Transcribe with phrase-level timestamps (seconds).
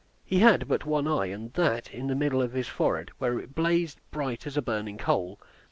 [0.25, 3.53] He had but one eye, and that in the middle of his forehead, where it
[3.53, 5.39] blazed bright as a burning coal.